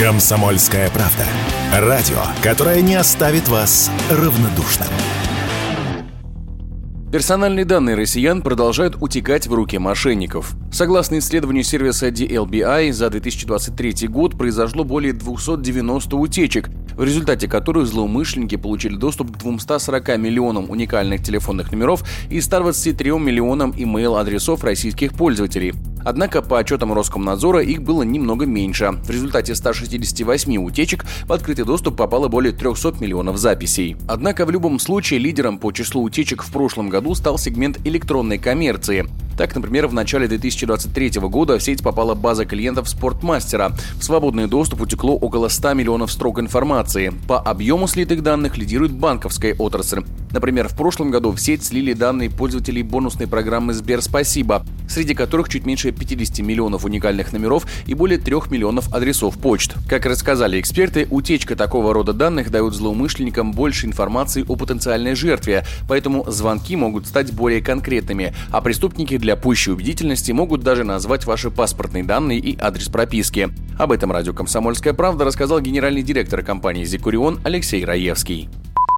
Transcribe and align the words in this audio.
Комсомольская 0.00 0.88
правда. 0.88 1.26
Радио, 1.74 2.22
которое 2.42 2.80
не 2.80 2.94
оставит 2.94 3.48
вас 3.48 3.90
равнодушным. 4.10 4.88
Персональные 7.12 7.66
данные 7.66 7.96
россиян 7.96 8.40
продолжают 8.40 8.96
утекать 9.02 9.46
в 9.46 9.52
руки 9.52 9.76
мошенников. 9.76 10.52
Согласно 10.72 11.18
исследованию 11.18 11.64
сервиса 11.64 12.08
DLBI, 12.08 12.92
за 12.92 13.10
2023 13.10 14.08
год 14.08 14.38
произошло 14.38 14.84
более 14.84 15.12
290 15.12 16.16
утечек, 16.16 16.70
в 16.96 17.04
результате 17.04 17.46
которых 17.46 17.86
злоумышленники 17.86 18.56
получили 18.56 18.96
доступ 18.96 19.36
к 19.36 19.38
240 19.38 20.16
миллионам 20.16 20.70
уникальных 20.70 21.22
телефонных 21.22 21.72
номеров 21.72 22.04
и 22.30 22.40
123 22.40 23.10
миллионам 23.18 23.74
имейл-адресов 23.76 24.64
российских 24.64 25.12
пользователей. 25.12 25.74
Однако, 26.04 26.42
по 26.42 26.58
отчетам 26.58 26.92
Роскомнадзора, 26.92 27.62
их 27.62 27.82
было 27.82 28.02
немного 28.02 28.46
меньше. 28.46 28.92
В 29.04 29.10
результате 29.10 29.54
168 29.54 30.56
утечек 30.56 31.04
в 31.26 31.32
открытый 31.32 31.64
доступ 31.64 31.96
попало 31.96 32.28
более 32.28 32.52
300 32.52 32.94
миллионов 33.00 33.36
записей. 33.36 33.96
Однако, 34.08 34.46
в 34.46 34.50
любом 34.50 34.78
случае, 34.78 35.20
лидером 35.20 35.58
по 35.58 35.72
числу 35.72 36.02
утечек 36.02 36.42
в 36.42 36.52
прошлом 36.52 36.88
году 36.88 37.14
стал 37.14 37.38
сегмент 37.38 37.78
электронной 37.84 38.38
коммерции. 38.38 39.06
Так, 39.40 39.54
например, 39.54 39.86
в 39.86 39.94
начале 39.94 40.28
2023 40.28 41.12
года 41.22 41.58
в 41.58 41.62
сеть 41.62 41.82
попала 41.82 42.14
база 42.14 42.44
клиентов 42.44 42.90
Спортмастера. 42.90 43.72
В 43.94 44.04
свободный 44.04 44.46
доступ 44.46 44.82
утекло 44.82 45.16
около 45.16 45.48
100 45.48 45.72
миллионов 45.72 46.12
строк 46.12 46.40
информации. 46.40 47.10
По 47.26 47.40
объему 47.40 47.86
слитых 47.86 48.22
данных 48.22 48.58
лидирует 48.58 48.92
банковская 48.92 49.54
отрасль. 49.54 50.02
Например, 50.30 50.68
в 50.68 50.76
прошлом 50.76 51.10
году 51.10 51.30
в 51.30 51.40
сеть 51.40 51.64
слили 51.64 51.94
данные 51.94 52.28
пользователей 52.28 52.82
бонусной 52.82 53.26
программы 53.26 53.72
Сбер 53.72 54.02
Спасибо, 54.02 54.62
среди 54.90 55.14
которых 55.14 55.48
чуть 55.48 55.64
меньше 55.64 55.92
50 55.92 56.40
миллионов 56.40 56.84
уникальных 56.84 57.32
номеров 57.32 57.66
и 57.86 57.94
более 57.94 58.18
3 58.18 58.50
миллионов 58.50 58.92
адресов 58.92 59.38
почт. 59.38 59.74
Как 59.88 60.04
рассказали 60.04 60.60
эксперты, 60.60 61.06
утечка 61.10 61.56
такого 61.56 61.94
рода 61.94 62.12
данных 62.12 62.50
дает 62.50 62.74
злоумышленникам 62.74 63.52
больше 63.52 63.86
информации 63.86 64.44
о 64.46 64.56
потенциальной 64.56 65.14
жертве, 65.14 65.64
поэтому 65.88 66.24
звонки 66.26 66.76
могут 66.76 67.06
стать 67.06 67.32
более 67.32 67.62
конкретными, 67.62 68.34
а 68.50 68.60
преступники 68.60 69.16
для 69.16 69.36
пущей 69.36 69.72
убедительности 69.72 70.32
могут 70.32 70.62
даже 70.62 70.84
назвать 70.84 71.24
ваши 71.26 71.50
паспортные 71.50 72.04
данные 72.04 72.38
и 72.38 72.58
адрес 72.60 72.88
прописки. 72.88 73.48
Об 73.78 73.92
этом 73.92 74.12
радио 74.12 74.32
«Комсомольская 74.32 74.92
правда» 74.92 75.24
рассказал 75.24 75.60
генеральный 75.60 76.02
директор 76.02 76.42
компании 76.42 76.84
«Зикурион» 76.84 77.38
Алексей 77.44 77.84
Раевский. 77.84 78.48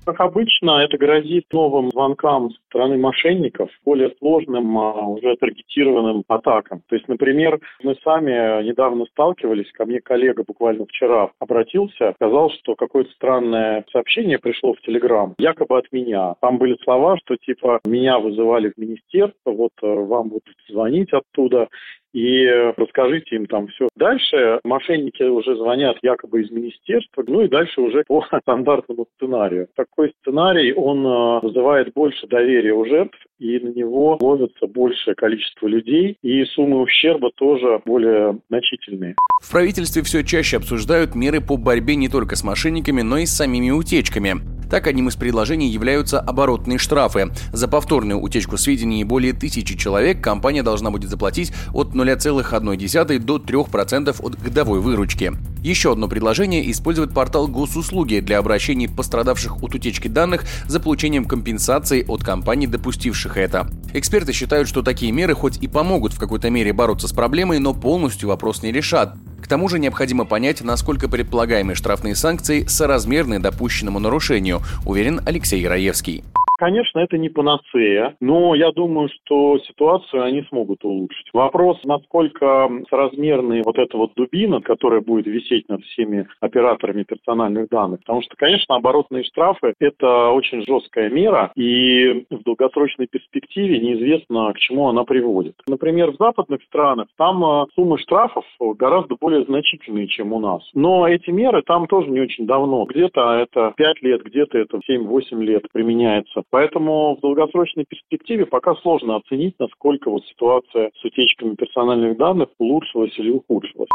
Как 0.05 0.19
обычно, 0.21 0.83
это 0.83 0.99
грозит 0.99 1.45
новым 1.53 1.91
звонкам 1.91 2.51
со 2.51 2.57
стороны 2.73 2.97
мошенников, 2.97 3.71
более 3.85 4.11
сложным, 4.19 4.79
а, 4.79 5.07
уже 5.07 5.37
таргетированным 5.37 6.25
атакам. 6.27 6.83
То 6.89 6.97
есть, 6.97 7.07
например, 7.07 7.61
мы 7.83 7.95
сами 8.03 8.65
недавно 8.67 9.05
сталкивались, 9.07 9.71
ко 9.73 9.85
мне 9.85 10.01
коллега 10.01 10.43
буквально 10.47 10.87
вчера 10.87 11.31
обратился, 11.39 12.13
сказал, 12.15 12.51
что 12.51 12.75
какое-то 12.75 13.11
странное 13.13 13.85
сообщение 13.93 14.39
пришло 14.39 14.73
в 14.73 14.81
Телеграм, 14.81 15.35
якобы 15.39 15.77
от 15.79 15.93
меня. 15.93 16.35
Там 16.41 16.57
были 16.57 16.77
слова, 16.83 17.19
что 17.19 17.37
типа 17.37 17.81
меня 17.85 18.19
вызывали 18.19 18.71
в 18.71 18.79
министерство, 18.79 19.51
вот 19.51 19.73
э, 19.83 19.87
вам 19.87 20.31
будут 20.31 20.57
звонить 20.69 21.13
оттуда, 21.13 21.69
и 22.13 22.47
расскажите 22.77 23.37
им 23.37 23.47
там 23.47 23.69
все. 23.69 23.89
Дальше 23.97 24.61
мошенники 24.65 25.23
уже 25.23 25.57
звонят 25.57 25.97
якобы 26.03 26.43
из 26.43 26.51
министерства, 26.51 27.25
ну 27.27 27.43
и 27.43 27.49
дальше 27.49 27.81
уже 27.81 28.05
по 28.07 28.25
стандартному 28.43 29.07
сценарию. 29.17 29.69
Такой 29.75 30.13
сценарий, 30.21 30.73
он 30.75 31.07
э, 31.07 31.41
вызывает 31.41 31.93
больше 31.95 32.27
доверия 32.27 32.62
у 32.71 32.85
жертв, 32.85 33.17
и 33.39 33.59
на 33.59 33.69
него 33.71 34.19
ловится 34.21 34.67
большее 34.67 35.15
количество 35.15 35.67
людей, 35.67 36.17
и 36.23 36.45
суммы 36.45 36.81
ущерба 36.81 37.31
тоже 37.35 37.81
более 37.85 38.39
значительные. 38.49 39.17
В 39.43 39.51
правительстве 39.51 40.03
все 40.03 40.23
чаще 40.23 40.59
обсуждают 40.59 41.15
меры 41.15 41.41
по 41.41 41.57
борьбе 41.57 41.97
не 41.97 42.09
только 42.09 42.37
с 42.37 42.45
мошенниками, 42.45 43.03
но 43.03 43.19
и 43.19 43.27
с 43.27 43.33
самими 43.33 43.71
утечками. 43.71 44.37
Так, 44.71 44.87
одним 44.87 45.09
из 45.09 45.17
предложений 45.17 45.69
являются 45.69 46.19
оборотные 46.19 46.79
штрафы. 46.79 47.27
За 47.53 47.69
повторную 47.69 48.21
утечку 48.21 48.57
сведений 48.57 49.05
более 49.05 49.35
тысячи 49.35 49.77
человек 49.77 50.23
компания 50.23 50.63
должна 50.63 50.91
будет 50.91 51.11
заплатить 51.11 51.53
от 51.75 51.89
0,1 51.89 53.19
до 53.19 53.37
3% 53.37 54.17
от 54.25 54.43
годовой 54.43 54.81
выручки. 54.81 55.33
Еще 55.63 55.93
одно 55.93 56.09
предложение– 56.09 56.69
использовать 56.73 57.15
портал 57.15 57.47
госуслуги 57.47 58.19
для 58.19 58.39
обращений 58.39 58.89
пострадавших 58.89 59.63
от 59.63 59.75
утечки 59.77 60.09
данных 60.09 60.45
за 60.67 60.81
получением 60.81 61.25
компенсации 61.25 62.05
от 62.07 62.25
компаний, 62.25 62.67
допустивших 62.67 63.37
это. 63.37 63.71
Эксперты 63.93 64.33
считают, 64.33 64.69
что 64.69 64.83
такие 64.83 65.13
меры 65.13 65.35
хоть 65.35 65.63
и 65.63 65.69
помогут 65.69 66.15
в 66.15 66.19
какой-то 66.19 66.51
мере 66.51 66.73
бороться 66.73 67.07
с 67.07 67.13
проблемой, 67.13 67.61
но 67.61 67.75
полностью 67.75 68.29
вопрос 68.29 68.65
не 68.65 68.73
решат. 68.73 69.15
К 69.41 69.47
тому 69.47 69.69
же 69.69 69.79
необходимо 69.79 70.25
понять, 70.25 70.63
насколько 70.63 71.09
предполагаемые 71.09 71.77
штрафные 71.77 72.17
санкции 72.17 72.67
соразмерны 72.67 73.39
допущенному 73.39 74.01
нарушению, 74.01 74.63
уверен 74.85 75.21
Алексей 75.25 75.67
Раевский. 75.67 76.25
Конечно, 76.63 77.01
это 77.01 77.19
не 77.19 77.29
панацея, 77.29 78.15
но 78.21 78.55
я 78.55 78.71
думаю, 78.71 79.09
что 79.09 79.59
ситуацию 79.67 80.23
они 80.23 80.43
смогут 80.43 80.85
улучшить. 80.85 81.27
Вопрос, 81.33 81.81
насколько 81.83 82.71
соразмерный 82.89 83.63
вот 83.65 83.79
эта 83.79 83.97
вот 83.97 84.13
дубина, 84.15 84.61
которая 84.61 85.01
будет 85.01 85.27
висеть 85.27 85.69
над 85.69 85.83
всеми 85.83 86.29
операторами 86.39 87.03
персональных 87.03 87.69
данных. 87.69 87.99
Потому 88.07 88.23
что, 88.23 88.37
конечно, 88.37 88.77
оборотные 88.77 89.25
штрафы– 89.25 89.75
это 89.81 90.29
очень 90.29 90.63
жесткая 90.65 91.11
мера, 91.11 91.51
и 91.57 92.27
в 92.31 92.45
долгосрочной 92.45 93.09
перспективе 93.09 93.81
неизвестно, 93.81 94.53
к 94.53 94.59
чему 94.59 94.89
она 94.89 95.03
приводит. 95.03 95.57
Например, 95.67 96.13
в 96.13 96.17
западных 96.17 96.63
странах 96.69 97.09
там 97.19 97.45
э, 97.45 97.67
суммы 97.75 97.99
штрафов 97.99 98.45
гораздо 98.61 99.17
более 99.17 99.43
значительные, 99.47 100.07
чем 100.07 100.33
у 100.33 100.39
нас. 100.39 100.63
Но 100.75 101.09
эти 101.09 101.31
меры 101.31 101.63
там 101.63 101.89
тоже 101.89 102.09
не 102.09 102.21
очень 102.21 102.47
давно. 102.47 102.85
Где-то 102.85 103.33
это 103.33 103.75
5 103.77 104.03
лет, 104.03 104.23
где-то 104.23 104.59
это 104.59 104.79
7-8 104.89 105.43
лет 105.43 105.65
применяется. 105.73 106.45
Поэтому 106.53 107.17
в 107.17 107.21
долгосрочной 107.21 107.87
перспективе 107.89 108.45
пока 108.45 108.75
сложно 108.83 109.17
оценить, 109.17 109.55
насколько 109.59 110.11
вот 110.11 110.23
ситуация 110.27 110.91
с 111.01 111.03
утечками 111.03 111.55
персональных 111.55 112.19
данных 112.19 112.51
улучшилась 112.59 113.19
или 113.19 113.31
ухудшилась. 113.31 113.89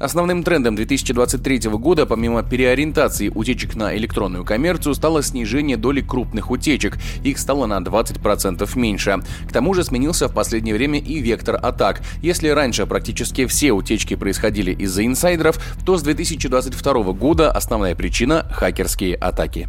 Основным 0.00 0.42
трендом 0.42 0.74
2023 0.74 1.70
года, 1.78 2.04
помимо 2.04 2.42
переориентации 2.42 3.28
утечек 3.28 3.76
на 3.76 3.96
электронную 3.96 4.44
коммерцию, 4.44 4.94
стало 4.94 5.22
снижение 5.22 5.76
доли 5.76 6.00
крупных 6.00 6.50
утечек. 6.50 6.94
Их 7.22 7.38
стало 7.38 7.66
на 7.66 7.78
20% 7.78 8.66
меньше. 8.76 9.18
К 9.48 9.52
тому 9.52 9.72
же 9.72 9.84
сменился 9.84 10.26
в 10.26 10.34
последнее 10.34 10.74
время 10.74 10.98
и 10.98 11.20
вектор 11.20 11.54
атак. 11.54 12.00
Если 12.20 12.48
раньше 12.48 12.84
практически 12.84 13.46
все 13.46 13.70
утечки 13.70 14.16
происходили 14.16 14.72
из-за 14.72 15.06
инсайдеров, 15.06 15.56
то 15.86 15.96
с 15.96 16.02
2022 16.02 17.12
года 17.12 17.52
основная 17.52 17.94
причина– 17.94 18.44
хакерские 18.50 19.14
атаки. 19.14 19.68